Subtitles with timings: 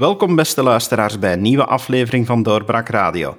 [0.00, 3.38] Welkom beste luisteraars bij een nieuwe aflevering van Doorbraak Radio.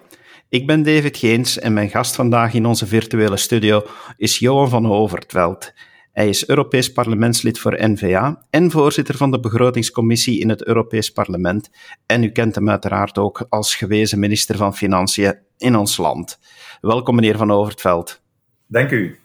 [0.49, 3.83] Ik ben David Geens en mijn gast vandaag in onze virtuele studio
[4.18, 5.73] is Johan van Overtveld.
[6.11, 11.69] Hij is Europees parlementslid voor N-VA en voorzitter van de begrotingscommissie in het Europees Parlement.
[12.05, 16.39] En u kent hem uiteraard ook als gewezen minister van Financiën in ons land.
[16.82, 18.21] Welkom, meneer Van Overtveld.
[18.68, 19.21] Dank u.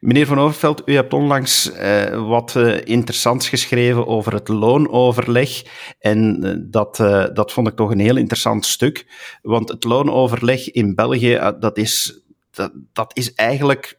[0.00, 5.62] Meneer Van Overveld, u hebt onlangs uh, wat uh, interessants geschreven over het loonoverleg.
[5.98, 6.96] En uh, dat,
[7.34, 9.06] dat vond ik toch een heel interessant stuk.
[9.42, 13.98] Want het loonoverleg in België, dat, is, dat, dat is eigenlijk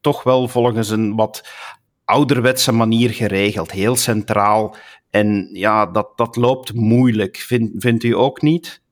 [0.00, 1.48] toch wel volgens een wat
[2.04, 3.70] ouderwetse manier geregeld.
[3.70, 4.76] Heel centraal.
[5.10, 7.36] En ja, dat, dat loopt moeilijk.
[7.36, 8.82] Vind, vindt u ook niet?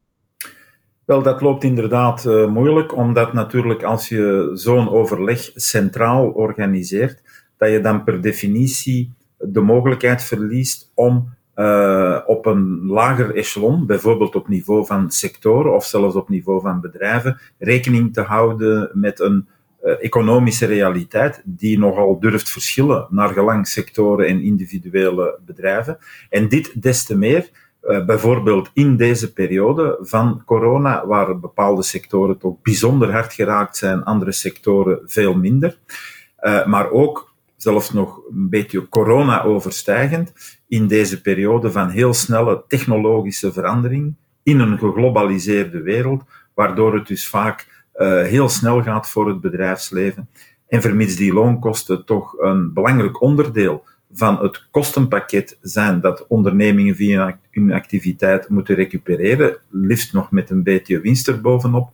[1.07, 7.23] Wel, dat loopt inderdaad uh, moeilijk, omdat natuurlijk als je zo'n overleg centraal organiseert,
[7.57, 14.35] dat je dan per definitie de mogelijkheid verliest om uh, op een lager echelon, bijvoorbeeld
[14.35, 19.47] op niveau van sectoren of zelfs op niveau van bedrijven, rekening te houden met een
[19.85, 25.99] uh, economische realiteit die nogal durft verschillen naar gelang sectoren en individuele bedrijven.
[26.31, 27.51] En dit des te meer
[28.07, 34.33] bijvoorbeeld in deze periode van corona, waar bepaalde sectoren toch bijzonder hard geraakt zijn, andere
[34.33, 35.79] sectoren veel minder.
[36.41, 40.33] Uh, maar ook zelfs nog een beetje corona overstijgend,
[40.69, 46.23] in deze periode van heel snelle technologische verandering in een geglobaliseerde wereld,
[46.55, 50.29] waardoor het dus vaak uh, heel snel gaat voor het bedrijfsleven.
[50.69, 53.85] En vermits die loonkosten toch een belangrijk onderdeel
[54.17, 60.63] van het kostenpakket zijn dat ondernemingen via hun activiteit moeten recupereren, liefst nog met een
[60.63, 61.91] beetje winst erbovenop,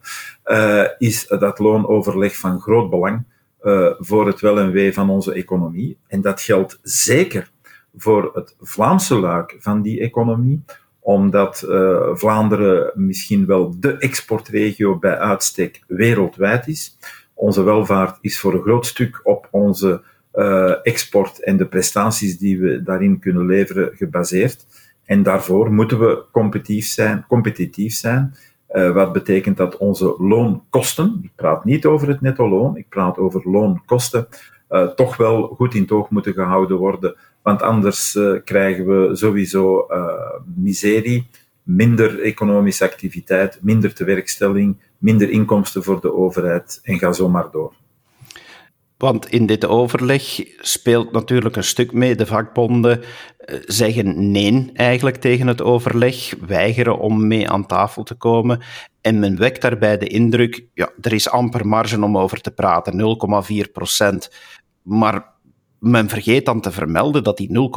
[0.47, 3.25] uh, is dat loonoverleg van groot belang
[3.63, 5.99] uh, voor het wel en wee van onze economie.
[6.07, 7.51] En dat geldt zeker
[7.97, 10.65] voor het Vlaamse luik van die economie,
[11.01, 16.97] omdat uh, Vlaanderen misschien wel de exportregio bij uitstek wereldwijd is.
[17.35, 20.03] Onze welvaart is voor een groot stuk op onze
[20.35, 24.67] uh, export en de prestaties die we daarin kunnen leveren gebaseerd.
[25.05, 28.35] En daarvoor moeten we competitief zijn, competitief zijn
[28.71, 33.19] uh, wat betekent dat onze loonkosten, ik praat niet over het netto loon, ik praat
[33.19, 34.29] over loonkosten,
[34.71, 37.17] uh, toch wel goed in toog moeten gehouden worden.
[37.43, 39.87] Want anders krijgen we sowieso
[40.55, 41.27] miserie,
[41.63, 47.73] minder economische activiteit, minder tewerkstelling, minder inkomsten voor de overheid en ga zo maar door.
[49.03, 50.23] Want in dit overleg
[50.61, 52.15] speelt natuurlijk een stuk mee.
[52.15, 53.03] De vakbonden
[53.39, 58.61] eh, zeggen nee eigenlijk tegen het overleg, weigeren om mee aan tafel te komen.
[59.01, 63.19] En men wekt daarbij de indruk, ja, er is amper marge om over te praten,
[63.67, 64.31] 0,4 procent.
[64.83, 65.33] Maar
[65.79, 67.71] men vergeet dan te vermelden dat die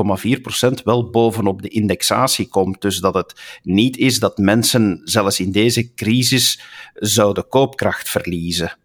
[0.80, 2.81] 0,4% wel bovenop de indexatie komt.
[2.81, 6.62] Dus dat het niet is dat mensen zelfs in deze crisis
[6.94, 8.78] zouden koopkracht verliezen.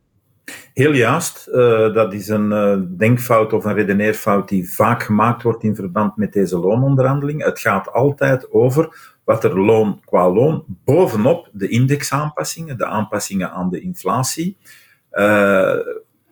[0.74, 1.48] Heel juist.
[1.52, 6.16] Uh, dat is een uh, denkfout of een redeneerfout die vaak gemaakt wordt in verband
[6.16, 7.44] met deze loononderhandeling.
[7.44, 13.70] Het gaat altijd over wat er loon qua loon bovenop de indexaanpassingen, de aanpassingen aan
[13.70, 14.56] de inflatie,
[15.12, 15.78] uh,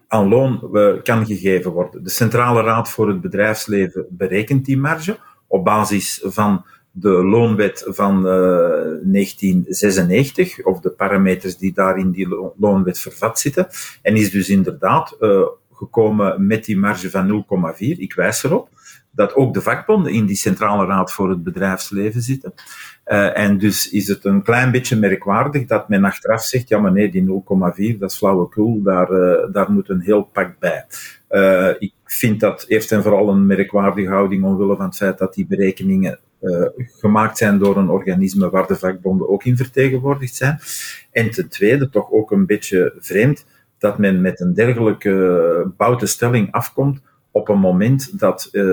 [0.08, 0.70] aan loon
[1.02, 2.04] kan gegeven worden.
[2.04, 6.64] De Centrale Raad voor het Bedrijfsleven berekent die marge op basis van
[7.00, 13.38] de loonwet van uh, eh, 1996, of de parameters die daar in die loonwet vervat
[13.38, 13.66] zitten,
[14.02, 17.44] en is dus inderdaad uh, gekomen met die marge van
[17.76, 17.78] 0,4.
[17.78, 18.68] Ik wijs erop
[19.10, 22.52] dat ook de vakbonden in die Centrale Raad voor het Bedrijfsleven zitten.
[23.06, 26.92] Uh, en dus is het een klein beetje merkwaardig dat men achteraf zegt, ja maar
[26.92, 27.42] nee, die
[27.94, 29.08] 0,4, dat is flauwekul, daar,
[29.52, 30.86] daar moet een heel pak bij.
[31.78, 35.46] Ik vind dat eerst en vooral een merkwaardige houding omwille van het feit dat die
[35.46, 40.58] berekeningen uh, gemaakt zijn door een organisme waar de vakbonden ook in vertegenwoordigd zijn.
[41.12, 43.46] En ten tweede, toch ook een beetje vreemd,
[43.78, 47.00] dat men met een dergelijke bouwtestelling afkomt
[47.30, 48.64] op een moment dat, uh,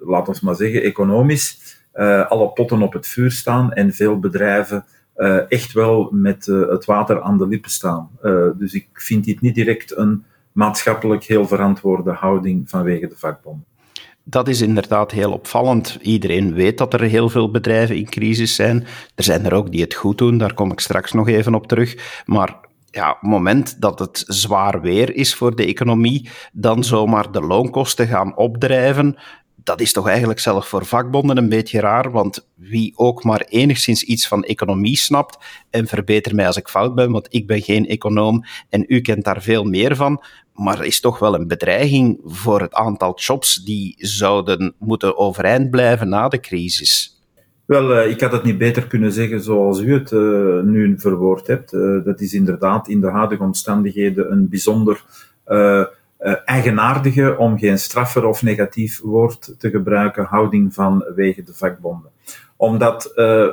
[0.00, 4.84] laten we maar zeggen, economisch uh, alle potten op het vuur staan en veel bedrijven
[5.48, 8.10] echt wel met het water aan de lippen staan.
[8.58, 10.24] dus ik vind dit niet direct een
[10.56, 13.64] maatschappelijk heel verantwoorde houding vanwege de vakbonden.
[14.24, 15.98] Dat is inderdaad heel opvallend.
[16.00, 18.86] Iedereen weet dat er heel veel bedrijven in crisis zijn.
[19.14, 21.66] Er zijn er ook die het goed doen, daar kom ik straks nog even op
[21.66, 22.22] terug.
[22.24, 22.56] Maar
[22.90, 27.40] ja, op het moment dat het zwaar weer is voor de economie, dan zomaar de
[27.40, 29.16] loonkosten gaan opdrijven,
[29.66, 34.02] dat is toch eigenlijk zelf voor vakbonden een beetje raar, want wie ook maar enigszins
[34.02, 35.38] iets van economie snapt,
[35.70, 39.24] en verbeter mij als ik fout ben, want ik ben geen econoom en u kent
[39.24, 40.22] daar veel meer van,
[40.54, 46.08] maar is toch wel een bedreiging voor het aantal jobs die zouden moeten overeind blijven
[46.08, 47.20] na de crisis.
[47.64, 50.10] Wel, ik had het niet beter kunnen zeggen zoals u het
[50.64, 51.70] nu verwoord hebt.
[52.04, 55.04] dat is inderdaad in de huidige omstandigheden een bijzonder
[56.32, 62.10] eigenaardige, om geen straffer of negatief woord te gebruiken, houding van wegen de vakbonden
[62.56, 63.48] omdat uh,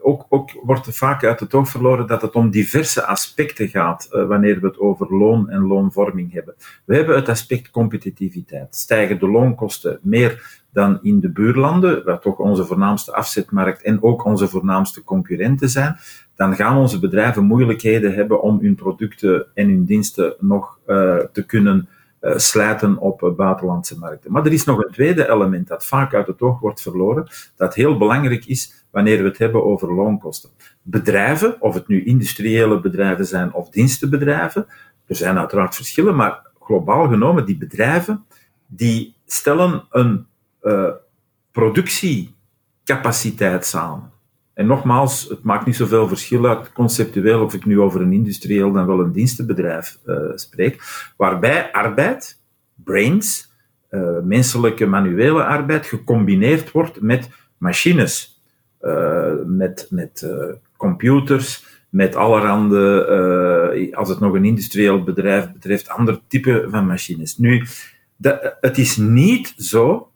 [0.00, 4.26] ook, ook wordt vaak uit het oog verloren dat het om diverse aspecten gaat uh,
[4.26, 6.54] wanneer we het over loon en loonvorming hebben.
[6.84, 8.76] We hebben het aspect competitiviteit.
[8.76, 14.24] Stijgen de loonkosten meer dan in de buurlanden, wat toch onze voornaamste afzetmarkt en ook
[14.24, 15.96] onze voornaamste concurrenten zijn,
[16.36, 20.78] dan gaan onze bedrijven moeilijkheden hebben om hun producten en hun diensten nog
[21.32, 21.88] te kunnen
[22.20, 24.32] slijten op uh, buitenlandse markten.
[24.32, 27.74] Maar er is nog een tweede element dat vaak uit het oog wordt verloren, dat
[27.74, 30.50] heel belangrijk is wanneer we het hebben over loonkosten.
[30.82, 34.66] Bedrijven, of het nu industriële bedrijven zijn of dienstenbedrijven,
[35.06, 38.24] er zijn uiteraard verschillen, maar globaal genomen, die bedrijven,
[38.66, 40.26] die stellen een
[40.62, 40.90] uh,
[41.52, 44.10] productiecapaciteit samen.
[44.60, 48.72] En nogmaals, het maakt niet zoveel verschil uit conceptueel of ik nu over een industrieel
[48.72, 50.82] dan wel een dienstenbedrijf uh, spreek,
[51.16, 52.38] waarbij arbeid,
[52.74, 53.52] brains,
[53.90, 57.28] uh, menselijke manuele arbeid gecombineerd wordt met
[57.58, 58.42] machines,
[58.82, 60.26] uh, met, met
[60.76, 67.38] computers, met allerhande, als het nog een industrieel bedrijf betreft, ander type van machines.
[67.38, 67.66] Nu,
[68.60, 70.09] het is niet zo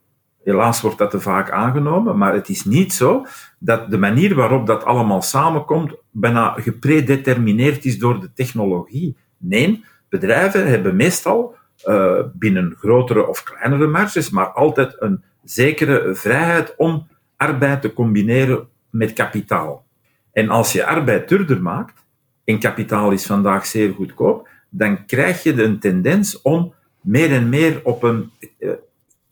[0.45, 3.27] Helaas wordt dat te vaak aangenomen, maar het is niet zo
[3.59, 9.17] dat de manier waarop dat allemaal samenkomt bijna gepredetermineerd is door de technologie.
[9.39, 11.55] Nee, bedrijven hebben meestal
[11.85, 17.07] uh, binnen grotere of kleinere marges, maar altijd een zekere vrijheid om
[17.37, 19.85] arbeid te combineren met kapitaal.
[20.33, 22.05] En als je arbeid duurder maakt,
[22.45, 27.81] en kapitaal is vandaag zeer goedkoop, dan krijg je een tendens om meer en meer
[27.83, 28.71] op een uh,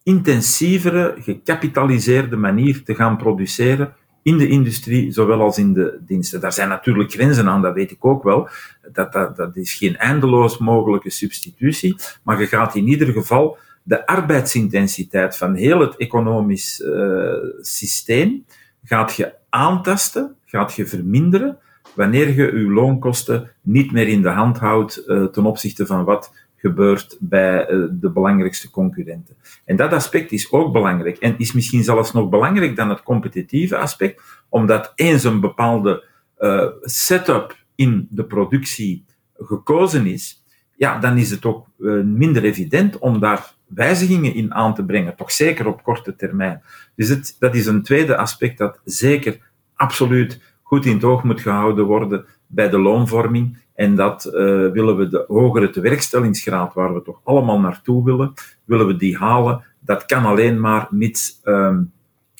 [0.02, 6.40] intensievere, gecapitaliseerde manier te gaan produceren in de industrie, zowel als in de diensten.
[6.40, 8.48] Daar zijn natuurlijk grenzen aan, dat weet ik ook wel.
[8.92, 15.36] Dat, dat, is geen eindeloos mogelijke substitutie, maar je gaat in ieder geval de arbeidsintensiteit
[15.36, 18.44] van heel het economisch uh, systeem
[18.84, 21.58] gaat je aantasten, gaat je verminderen,
[21.94, 26.32] wanneer je je loonkosten niet meer in de hand houdt uh, ten opzichte van wat
[26.62, 29.36] gebeurt bij uh, de belangrijkste concurrenten.
[29.64, 33.76] En dat aspect is ook belangrijk en is misschien zelfs nog belangrijk dan het competitieve
[33.76, 36.04] aspect, omdat eens een bepaalde
[36.38, 39.04] uh, setup in de productie
[39.36, 40.44] gekozen is,
[40.76, 45.16] ja, dan is het ook uh, minder evident om daar wijzigingen in aan te brengen,
[45.16, 46.62] toch zeker op korte termijn.
[46.96, 49.38] Dus het, dat is een tweede aspect dat zeker
[49.74, 53.61] absoluut goed in het oog moet gehouden worden bij de loonvorming.
[53.74, 54.32] En dat uh,
[54.70, 58.32] willen we de hogere tewerkstellingsgraad, waar we toch allemaal naartoe willen,
[58.64, 59.64] willen we die halen.
[59.80, 61.92] Dat kan alleen maar mits um,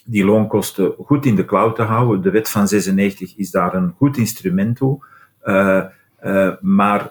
[0.05, 2.23] die loonkosten goed in de klauw te houden.
[2.23, 5.05] De wet van 96 is daar een goed instrument toe.
[5.45, 5.83] Uh,
[6.25, 7.11] uh, maar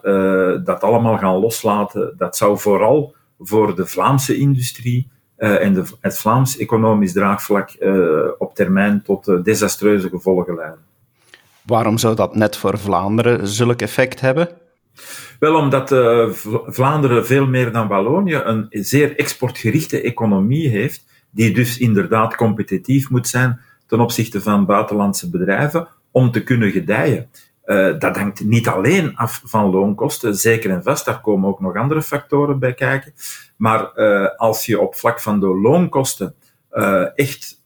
[0.63, 6.57] dat allemaal gaan loslaten, dat zou vooral voor de Vlaamse industrie en de, het Vlaams
[6.57, 7.69] economisch draagvlak
[8.37, 10.90] op termijn tot desastreuze gevolgen leiden.
[11.65, 14.49] Waarom zou dat net voor Vlaanderen zulk effect hebben?
[15.39, 16.29] Wel, omdat uh,
[16.65, 23.27] Vlaanderen veel meer dan Wallonië een zeer exportgerichte economie heeft, die dus inderdaad competitief moet
[23.27, 27.29] zijn ten opzichte van buitenlandse bedrijven om te kunnen gedijen.
[27.65, 31.75] Uh, dat hangt niet alleen af van loonkosten, zeker en vast, daar komen ook nog
[31.75, 33.13] andere factoren bij kijken.
[33.57, 36.35] Maar uh, als je op vlak van de loonkosten
[37.15, 37.59] echt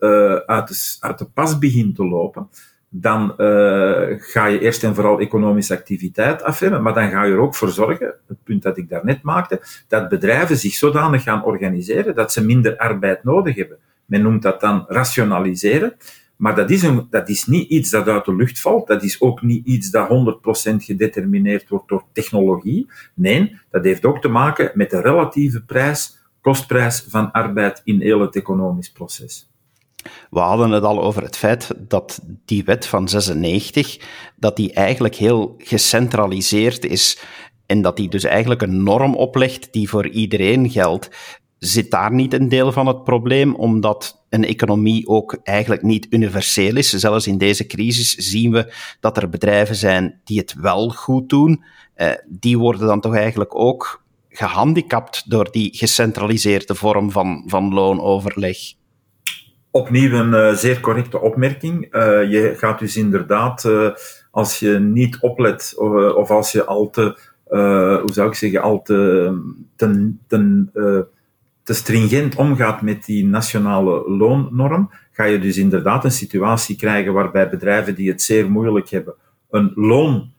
[0.45, 2.49] uit de, uit de pas begint te lopen,
[2.97, 7.39] dan uh, ga je eerst en vooral economische activiteit afremmen, maar dan ga je er
[7.39, 12.15] ook voor zorgen, het punt dat ik daarnet maakte, dat bedrijven zich zodanig gaan organiseren
[12.15, 13.77] dat ze minder arbeid nodig hebben.
[14.05, 15.93] Men noemt dat dan rationaliseren,
[16.35, 19.21] maar dat is, een, dat is niet iets dat uit de lucht valt, dat is
[19.21, 20.07] ook niet iets dat
[20.71, 22.89] 100% gedetermineerd wordt door technologie.
[23.13, 28.19] Nee, dat heeft ook te maken met de relatieve prijs, kostprijs van arbeid in heel
[28.19, 29.49] het economisch proces.
[30.29, 33.99] We hadden het al over het feit dat die wet van 96,
[34.35, 37.19] dat die eigenlijk heel gecentraliseerd is
[37.65, 41.09] en dat die dus eigenlijk een norm oplegt die voor iedereen geldt.
[41.59, 46.75] Zit daar niet een deel van het probleem, omdat een economie ook eigenlijk niet universeel
[46.75, 46.89] is?
[46.89, 51.63] Zelfs in deze crisis zien we dat er bedrijven zijn die het wel goed doen.
[51.93, 58.57] Eh, die worden dan toch eigenlijk ook gehandicapt door die gecentraliseerde vorm van, van loonoverleg.
[59.75, 61.95] Opnieuw een uh, zeer correcte opmerking.
[61.95, 63.89] Uh, je gaat dus inderdaad, uh,
[64.31, 65.73] als je niet oplet
[66.15, 67.17] of als je al te,
[68.01, 69.31] hoe zou ik zeggen, al te
[69.75, 70.69] ten, ten
[71.63, 77.49] te stringent omgaat met die nationale loonnorm, ga je dus inderdaad een situatie krijgen waarbij
[77.49, 79.15] bedrijven die het zeer moeilijk hebben,
[79.49, 80.37] een loonnorm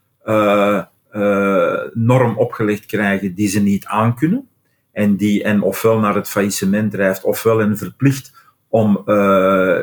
[2.38, 4.48] opgelegd krijgen die ze niet aankunnen.
[4.92, 8.35] En die en ofwel naar het faillissement drijft, ofwel hen verplicht
[8.68, 9.80] om uh,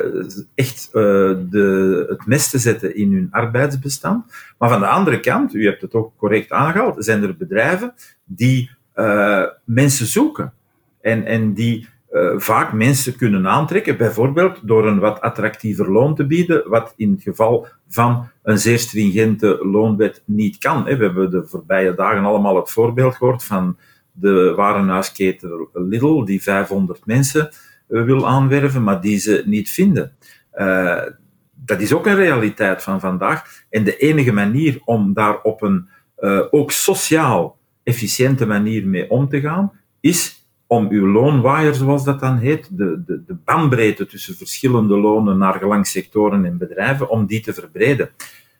[0.54, 1.02] echt uh,
[1.50, 4.32] de, het mes te zetten in hun arbeidsbestand.
[4.58, 8.70] Maar van de andere kant, u hebt het ook correct aangehaald, zijn er bedrijven die
[8.96, 10.52] uh, mensen zoeken.
[11.00, 11.92] En, en die
[12.36, 17.22] vaak mensen kunnen aantrekken, bijvoorbeeld door een wat attractiever loon te bieden, wat in het
[17.22, 20.84] geval van een zeer stringente loonwet niet kan.
[20.84, 23.76] We hebben de voorbije dagen allemaal het voorbeeld gehoord van
[24.12, 30.16] de warenhuisketen Lidl, die 500 mensen eh, wil aanwerven, maar die ze niet vinden.
[30.54, 31.02] Uh,
[31.64, 33.64] dat is ook een realiteit van vandaag.
[33.70, 35.88] En de enige manier om daar op een
[36.18, 42.20] uh, ook sociaal efficiënte manier mee om te gaan, is om uw loonwaaier, zoals dat
[42.20, 47.26] dan heet, de, de, de bandbreedte tussen verschillende lonen naar gelang sectoren en bedrijven, om
[47.26, 48.10] die te verbreden.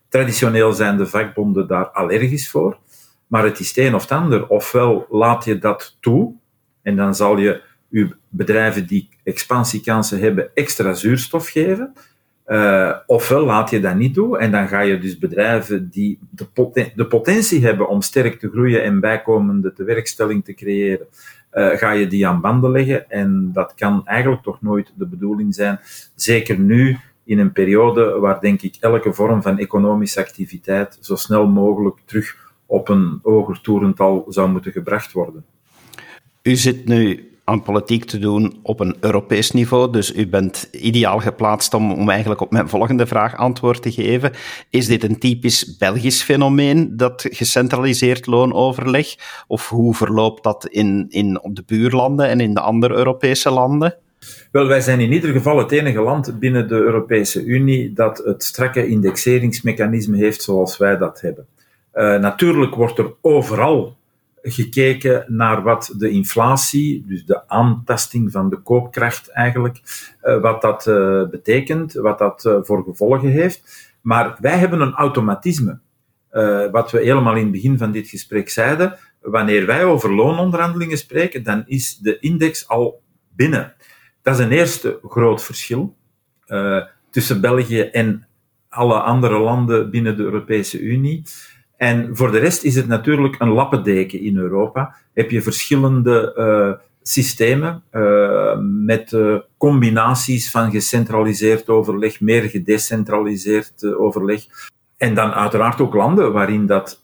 [0.09, 2.78] Traditioneel zijn de vakbonden daar allergisch voor,
[3.26, 4.49] maar het is het een of het ander.
[4.49, 6.35] Ofwel laat je dat toe,
[6.83, 11.93] en dan zal je uw bedrijven die expansiekansen hebben extra zuurstof geven.
[12.47, 16.45] Uh, ofwel laat je dat niet toe en dan ga je dus bedrijven die de,
[16.45, 21.07] poten de potentie hebben om sterk te groeien en bijkomende tewerkstelling te creëren,
[21.52, 23.11] uh, ga je die aan banden leggen.
[23.11, 25.81] En dat kan eigenlijk toch nooit de bedoeling zijn.
[26.14, 31.47] Zeker nu in een periode waar denk ik elke vorm van economische activiteit zo snel
[31.47, 35.45] mogelijk terug op een hoger toerental zou moeten gebracht worden.
[36.43, 39.92] U zit nu aan politiek te doen op een Europees niveau.
[39.92, 44.32] Dus u bent ideaal geplaatst om, om eigenlijk op mijn volgende vraag antwoord te geven.
[44.70, 49.14] Is dit een typisch Belgisch fenomeen, dat gecentraliseerd loonoverleg?
[49.46, 53.96] Of hoe verloopt dat in, in de buurlanden en in de andere Europese landen?
[54.52, 58.44] Wel, wij zijn in ieder geval het enige land binnen de Europese Unie dat het
[58.44, 61.46] strakke indexeringsmechanisme heeft zoals wij dat hebben.
[61.94, 63.96] Uh, natuurlijk wordt er overal
[64.46, 69.80] gekeken naar wat de inflatie, dus de aantasting van de koopkracht eigenlijk,
[70.22, 73.92] uh, wat dat uh, betekent, wat dat uh, voor gevolgen heeft.
[74.00, 75.78] Maar wij hebben een automatisme.
[76.70, 81.42] wat we helemaal in het begin van dit gesprek zeiden, wanneer wij over loononderhandelingen spreken,
[81.42, 83.02] dan is de index al
[83.36, 83.74] binnen.
[84.22, 85.96] Dat is een eerste groot verschil
[87.10, 88.26] tussen België en
[88.68, 91.22] alle andere landen binnen de Europese Unie.
[91.76, 94.95] En voor de rest is het natuurlijk een lappendeken in Europa.
[95.12, 104.45] Heb je verschillende uh, systemen uh, met uh, combinaties van gecentraliseerd overleg, meer gedecentraliseerd overleg.
[104.97, 107.02] En dan uiteraard ook landen waarin dat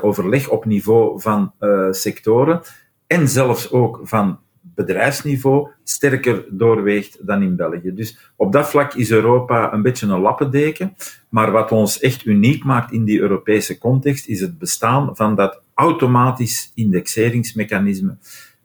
[0.00, 1.52] overleg op niveau van
[1.90, 2.60] sectoren
[3.06, 4.38] en zelfs ook van
[4.74, 7.94] bedrijfsniveau sterker doorweegt dan in België.
[7.94, 10.94] Dus op dat vlak is Europa een beetje een lappendeken.
[11.28, 15.60] Maar wat ons echt uniek maakt in die Europese context, is het bestaan van dat
[15.74, 18.16] automatisch indexeringsmechanisme.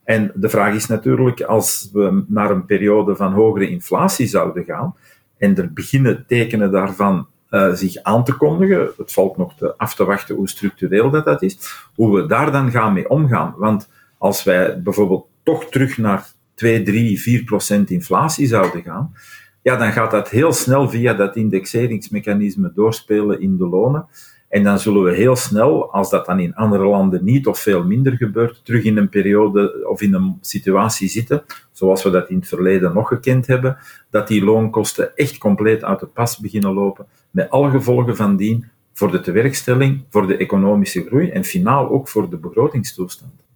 [0.04, 4.96] En de vraag is natuurlijk, als we naar een periode van hogere inflatie zouden gaan,
[5.38, 9.96] en er beginnen tekenen daarvan uh, zich aan te kondigen, het valt nog te af
[9.96, 11.58] te wachten hoe structureel dat, dat is,
[11.96, 13.54] hoe we daar dan gaan mee omgaan.
[13.58, 19.14] Want als wij bijvoorbeeld toch terug naar 2, 3, 4 procent inflatie zouden gaan,
[19.62, 24.08] ja, dan gaat dat heel snel via dat indexeringsmechanisme doorspelen in de lonen.
[24.50, 27.84] En dan zullen we heel snel, als dat dan in andere landen niet of veel
[27.84, 32.36] minder gebeurt, terug in een periode of in een situatie zitten, zoals we dat in
[32.36, 33.78] het verleden nog gekend hebben,
[34.10, 38.66] dat die loonkosten echt compleet uit de pas beginnen lopen, met alle gevolgen van dien
[38.94, 43.49] voor de tewerkstelling, voor de economische groei en finaal ook voor de begrotingstoestand.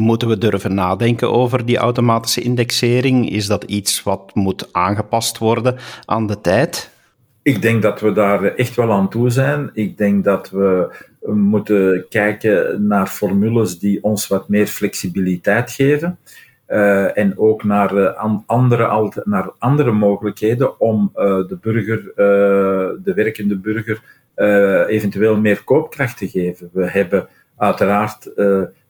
[0.00, 3.30] Moeten we durven nadenken over die automatische indexering?
[3.30, 6.90] Is dat iets wat moet aangepast worden aan de tijd?
[7.42, 9.70] Ik denk dat we daar echt wel aan toe zijn.
[9.72, 10.94] Ik denk dat we
[11.34, 16.18] moeten kijken naar formules die ons wat meer flexibiliteit geven.
[16.68, 22.12] Uh, en ook naar, uh, andere, naar andere mogelijkheden om uh, de burger,
[23.04, 24.02] de werkende burger,
[24.88, 26.70] eventueel meer koopkracht te geven.
[26.72, 28.30] We hebben uiteraard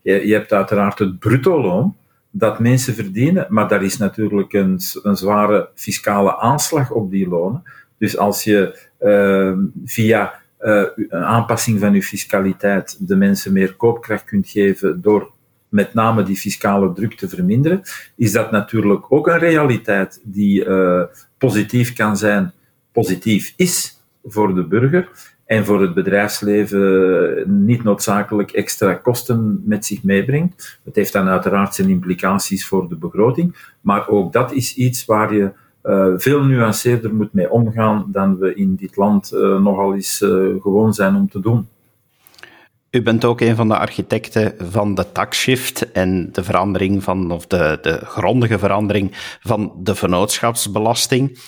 [0.02, 1.96] je, je hebt uiteraard het bruto loon
[2.30, 7.62] dat mensen verdienen, maar daar is natuurlijk een, een zware fiscale aanslag op die lonen.
[7.98, 9.52] Dus als je uh,
[9.84, 15.30] via uh, een aanpassing van je fiscaliteit de mensen meer koopkracht kunt geven door
[15.68, 17.82] met name die fiscale druk te verminderen,
[18.16, 21.02] is dat natuurlijk ook een realiteit die uh,
[21.38, 22.52] positief kan zijn,
[22.92, 25.08] positief is voor de burger
[25.50, 30.80] en voor het bedrijfsleven niet noodzakelijk extra kosten met zich meebrengt.
[30.84, 35.34] Het heeft dan uiteraard zijn implicaties voor de begroting, maar ook dat is iets waar
[35.34, 35.50] je
[35.82, 40.62] uh, veel nuanceerder moet mee omgaan dan we in dit land uh, nogal eens uh,
[40.62, 41.68] gewoon zijn om te doen.
[42.90, 47.46] U bent ook een van de architecten van de taxshift en de verandering van, of
[47.46, 51.38] de, de grondige verandering van de vennootschapsbelasting.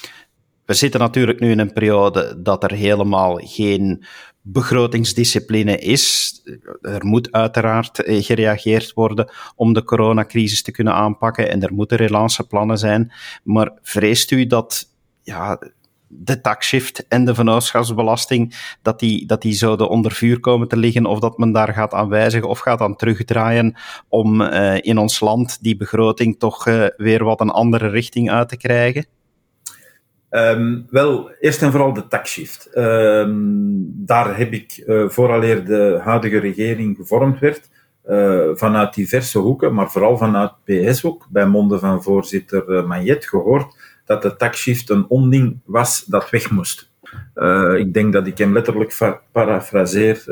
[0.64, 4.04] We zitten natuurlijk nu in een periode dat er helemaal geen
[4.42, 6.32] begrotingsdiscipline is.
[6.80, 11.96] Er moet uiteraard eh, gereageerd worden om de coronacrisis te kunnen aanpakken en er moeten
[11.96, 13.12] relanceplannen zijn.
[13.44, 14.88] Maar vreest u dat
[15.22, 15.58] ja,
[16.14, 21.06] de taxshift en de vennootschapsbelasting, dat die, dat die zouden onder vuur komen te liggen,
[21.06, 23.74] of dat men daar gaat aan wijzigen of gaat aan terugdraaien
[24.08, 28.48] om uh, in ons land die begroting toch uh, weer wat een andere richting uit
[28.48, 29.06] te krijgen?
[30.34, 32.70] Um, wel, eerst en vooral de taxshift.
[32.74, 37.68] Um, daar heb ik, uh, vooraleer de huidige regering gevormd werd,
[38.08, 44.22] uh, vanuit diverse hoeken, maar vooral vanuit PS-hoek, bij monden van voorzitter uh, gehoord dat
[44.22, 46.90] de taxshift een onding was dat weg moest.
[47.76, 48.98] ik denk dat ik hem letterlijk
[49.32, 50.24] parafraseer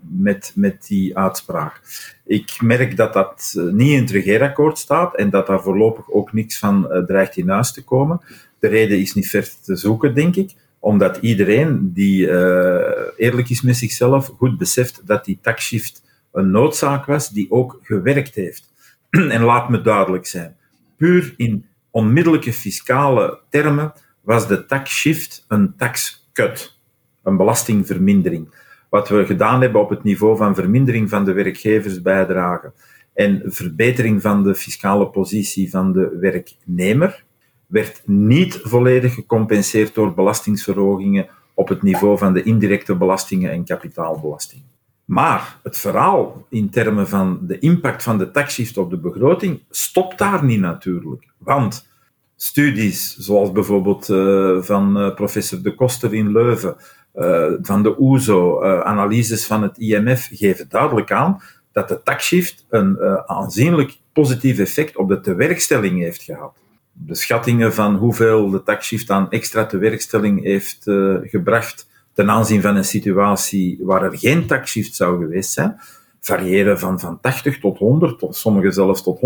[0.00, 1.80] met, met die uitspraak.
[2.24, 6.58] Ik merk dat dat niet in het regeerakkoord staat en dat daar voorlopig ook niks
[6.58, 8.20] van dreigt in huis te komen.
[8.62, 12.80] De reden is niet ver te zoeken, denk ik, omdat iedereen die uh,
[13.16, 16.02] eerlijk is met zichzelf goed beseft dat die taxshift
[16.32, 18.72] een noodzaak was die ook gewerkt heeft.
[19.10, 20.56] en laat me duidelijk zijn,
[20.96, 26.78] puur in onmiddellijke fiscale termen was de taxshift een taxcut,
[27.22, 28.54] een belastingvermindering.
[28.90, 32.72] Wat we gedaan hebben op het niveau van vermindering van de werkgeversbijdrage
[33.14, 37.24] en verbetering van de fiscale positie van de werknemer,
[37.72, 44.62] werd niet volledig gecompenseerd door belastingsverhogingen op het niveau van de indirecte belastingen en kapitaalbelasting.
[45.04, 50.18] Maar het verhaal in termen van de impact van de taxshift op de begroting stopt
[50.18, 51.24] daar niet natuurlijk.
[51.38, 51.88] Want
[52.36, 56.76] studies zoals bijvoorbeeld uh, van uh, professor De Koster in Leuven,
[57.14, 61.42] uh, van de OESO, analyses van het IMF geven duidelijk aan
[61.72, 67.96] dat de taxshift een aanzienlijk positief effect op de tewerkstelling heeft gehad de schattingen van
[67.96, 74.02] hoeveel de taxshift aan extra tewerkstelling heeft uh, gebracht ten aanzien van een situatie waar
[74.02, 75.80] er geen taxshift zou geweest zijn,
[76.20, 79.20] variëren van, van 80 tot 100, of sommige zelfs tot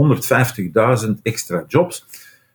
[1.06, 2.06] 150.000 extra jobs.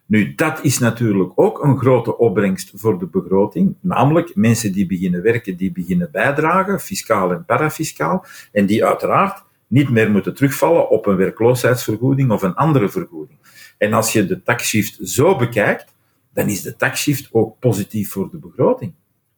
[0.05, 5.21] Nu, dat is natuurlijk ook een grote opbrengst voor de begroting, namelijk mensen die beginnen
[5.21, 11.05] werken, die beginnen bijdragen, fiscaal en parafiscaal, en die uiteraard niet meer moeten terugvallen op
[11.05, 13.39] een werkloosheidsvergoeding of een andere vergoeding.
[13.81, 15.93] En als je de taxshift zo bekijkt,
[16.33, 18.93] dan is de taxshift ook positief voor de begroting.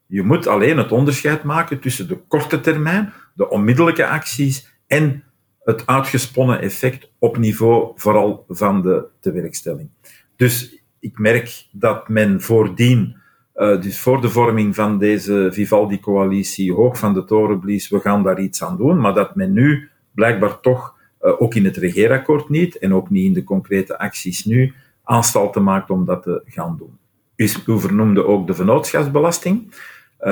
[0.05, 5.23] Je moet alleen het onderscheid maken tussen de korte termijn, de onmiddellijke acties en
[5.63, 9.89] het uitgesponnen effect op niveau vooral van de tewerkstelling.
[10.35, 13.15] Dus ik merk dat men voordien,
[13.55, 18.23] uh, dus voor de vorming van deze Vivaldi-coalitie, hoog van de toren blies, we gaan
[18.23, 20.92] daar iets aan doen, maar dat men nu blijkbaar toch
[21.23, 25.89] ook in het regeerakkoord niet en ook niet in de concrete acties nu, aanstalten maakt
[25.89, 26.97] om dat te gaan doen.
[27.35, 29.73] U, vernoemde ook de vennootschapsbelasting.
[30.19, 30.29] Uh,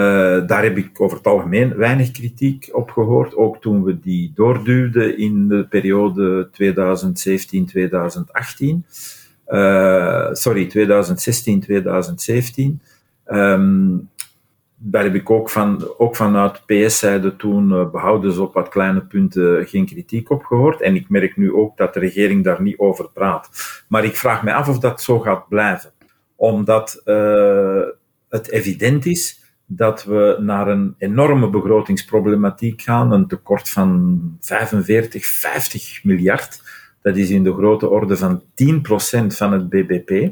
[0.47, 5.17] daar heb ik over het algemeen weinig kritiek op gehoord, ook toen we die doorduwden
[5.17, 6.51] in de periode 2017-2018.
[9.47, 10.71] Uh, sorry, 2016-2017.
[13.25, 14.10] Um,
[14.84, 19.02] daar heb ik ook, van, ook vanuit PS-zijde toen uh, behouden ze op wat kleine
[19.02, 20.82] punten geen kritiek op gehoord.
[20.82, 23.50] En ik merk nu ook dat de regering daar niet over praat.
[23.88, 25.91] Maar ik vraag me af of dat zo gaat blijven.
[26.36, 27.82] Omdat uh,
[28.30, 33.12] het evident is dat we naar een enorme begrotingsproblematiek gaan.
[33.12, 36.62] Een tekort van 45, 50 miljard.
[37.02, 38.44] Dat is in de grote orde van 10%
[39.28, 40.32] van het BBP.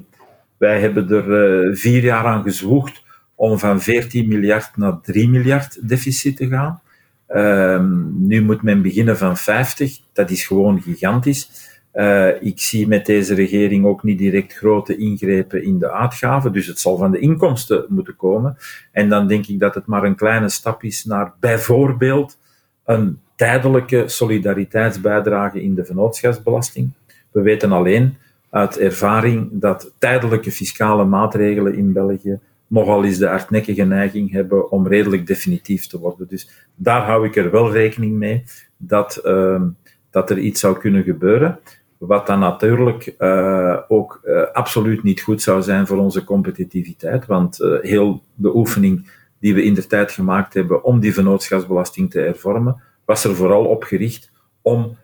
[0.58, 1.28] Wij hebben er
[1.68, 3.08] uh, vier jaar aan gezwoegd
[3.40, 6.82] om van 14 miljard naar 3 miljard deficit te gaan.
[7.28, 10.00] Um, nu moet men beginnen van 50.
[10.14, 11.50] Dat is gewoon gigantisch.
[11.94, 16.68] Uh, ik zie met deze regering ook niet direct grote ingrepen in de uitgaven, dus
[16.68, 18.58] het zal van de inkomsten moeten komen.
[18.92, 22.38] En dan denk ik dat het maar een kleine stap is naar bijvoorbeeld
[22.86, 26.92] een tijdelijke solidariteitsbijdrage in de vennootschapsbelasting.
[27.32, 28.18] We weten alleen
[28.50, 32.40] uit ervaring dat tijdelijke fiscale maatregelen in België
[32.70, 36.28] nogal eens de hardnekkige neiging hebben om redelijk definitief te worden.
[36.28, 38.44] Dus daar hou ik er wel rekening mee
[38.78, 39.62] dat, uh,
[40.10, 41.60] dat er iets zou kunnen gebeuren.
[41.98, 47.26] Wat dan natuurlijk uh, ook uh, absoluut niet goed zou zijn voor onze competitiviteit.
[47.26, 52.12] Want uh, heel de oefening die we in de tijd gemaakt hebben om die vennootschapsbelasting
[52.12, 54.98] te hervormen, was er vooral op gericht om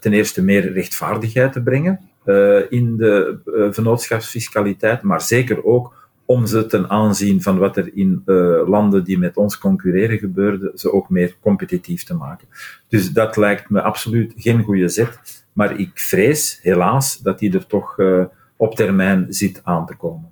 [0.00, 2.00] ten eerste meer rechtvaardigheid te brengen
[2.68, 3.38] in de
[3.70, 5.99] vennootschapsfiscaliteit, maar zeker ook
[6.30, 8.22] om ze ten aanzien van wat er in
[8.66, 12.48] landen die met ons concurreren gebeurde, ze ook meer competitief te maken.
[12.88, 17.66] Dus dat lijkt me absoluut geen goede zet, maar ik vrees helaas dat die er
[17.66, 17.96] toch
[18.56, 20.28] op termijn zit aan te komen.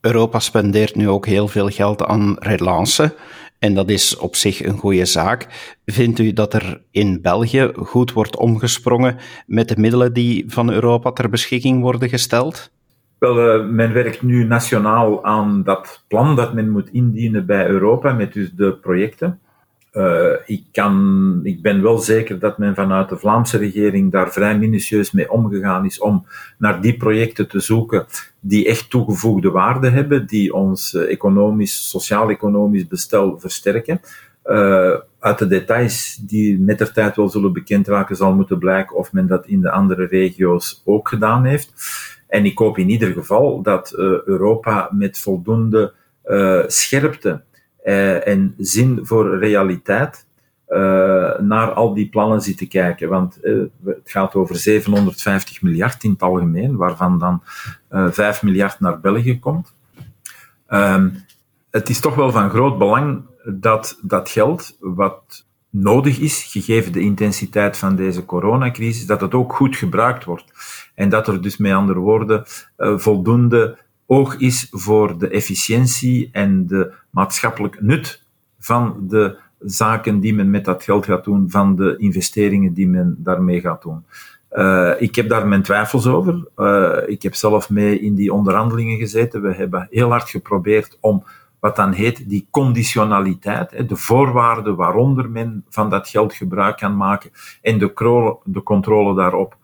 [0.00, 3.14] Europa spendeert nu ook heel veel geld aan relance.
[3.58, 5.46] En dat is op zich een goede zaak.
[5.84, 11.12] Vindt u dat er in België goed wordt omgesprongen met de middelen die van Europa
[11.12, 12.70] ter beschikking worden gesteld?
[13.18, 18.12] Wel, uh, men werkt nu nationaal aan dat plan dat men moet indienen bij Europa
[18.12, 19.40] met dus de projecten.
[19.92, 24.58] Uh, ik, kan, ik ben wel zeker dat men vanuit de Vlaamse regering daar vrij
[24.58, 26.26] minutieus mee omgegaan is om
[26.58, 28.06] naar die projecten te zoeken
[28.40, 34.00] die echt toegevoegde waarde hebben, die ons uh, economisch, sociaal-economisch bestel versterken.
[35.18, 39.12] Uit de details die met de tijd wel zullen bekend raken, zal moeten blijken of
[39.12, 41.72] men dat in de andere regio's ook gedaan heeft.
[42.28, 43.92] En ik hoop in ieder geval dat
[44.24, 45.92] Europa met voldoende
[46.66, 47.42] scherpte
[47.84, 50.26] uh, en zin voor realiteit
[51.38, 53.08] naar al die plannen zitten kijken.
[53.08, 53.38] Want
[53.84, 57.42] het gaat over 750 miljard in het algemeen, waarvan dan
[58.12, 59.74] 5 miljard naar België komt.
[60.68, 61.24] Um,
[61.70, 65.44] het is toch wel van groot belang dat dat geld, wat
[65.80, 70.44] nodig is, gegeven de intensiteit van deze coronacrisis, dat het ook goed gebruikt wordt.
[70.94, 72.42] En dat er dus met andere woorden
[72.76, 78.22] voldoende oog is voor de efficiëntie en de maatschappelijk nut
[78.58, 83.16] van de zaken die men met dat geld gaat doen, van de investeringen die men
[83.18, 84.04] daarmee gaat doen.
[84.52, 86.48] Uh, ik heb daar mijn twijfels over.
[86.56, 89.42] Uh, ik heb zelf mee in die onderhandelingen gezeten.
[89.42, 91.24] We hebben heel hard geprobeerd om
[91.60, 97.30] wat dan heet die conditionaliteit, de voorwaarden waaronder men van dat geld gebruik kan maken
[97.62, 99.56] en de, de controle daarop,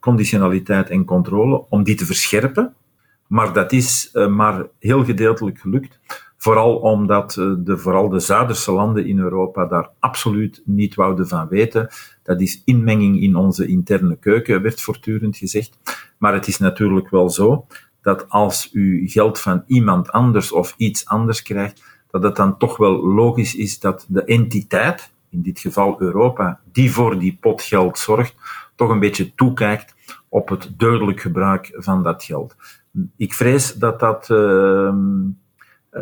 [0.00, 2.74] conditionaliteit en controle, om die te verscherpen.
[3.26, 6.00] Maar dat is uh, maar heel gedeeltelijk gelukt.
[6.36, 11.48] Vooral omdat uh, de, vooral de Zuiderse landen in Europa daar absoluut niet wouden van
[11.48, 11.88] weten.
[12.22, 15.78] Dat is inmenging in onze interne keuken, werd voortdurend gezegd.
[16.18, 17.66] Maar het is natuurlijk wel zo
[18.06, 22.76] dat als u geld van iemand anders of iets anders krijgt, dat het dan toch
[22.76, 27.98] wel logisch is dat de entiteit, in dit geval Europa, die voor die pot geld
[27.98, 28.34] zorgt,
[28.74, 29.94] toch een beetje toekijkt
[30.28, 32.56] op het duidelijk gebruik van dat geld
[33.16, 34.94] ik vrees dat dat, uh,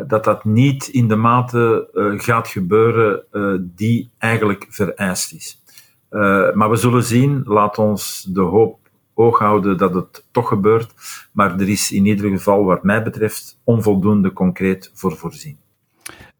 [0.07, 5.63] dat dat niet in de mate uh, gaat gebeuren uh, die eigenlijk vereist is.
[6.53, 8.84] maar we zullen zien, laat ons de hoop
[9.15, 10.93] oog houden dat het toch gebeurt.
[11.31, 15.57] Maar er is in ieder geval, wat mij betreft, onvoldoende concreet voor voorzien.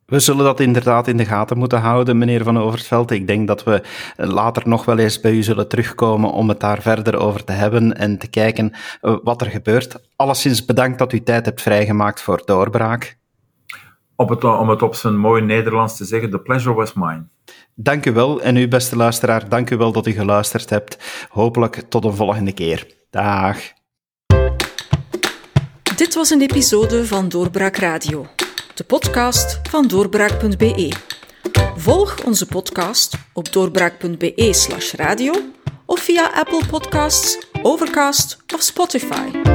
[0.06, 3.12] We zullen dat inderdaad in de gaten moeten houden, meneer Van Overtveld.
[3.12, 3.84] Ik denk dat we
[4.16, 7.98] later nog wel eens bij u zullen terugkomen om het daar verder over te hebben
[7.98, 9.96] en te kijken eh, wat er gebeurt.
[10.16, 13.18] Alleszins bedankt dat u tijd hebt vrijgemaakt voor doorbraak.
[14.16, 17.28] Op het, om het op zijn mooi Nederlands te zeggen, the pleasure was mine.
[17.74, 18.42] Dank u wel.
[18.42, 20.98] En u, beste luisteraar, dank u wel dat u geluisterd hebt.
[21.30, 22.88] Hopelijk tot een volgende keer.
[23.10, 23.58] Dag.
[25.96, 28.26] Dit was een episode van Doorbraak Radio
[28.76, 30.92] de podcast van doorbraak.be.
[31.76, 35.34] Volg onze podcast op doorbraak.be/slash radio
[35.86, 39.55] of via Apple Podcasts, Overcast of Spotify.